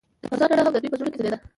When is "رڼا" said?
0.49-0.63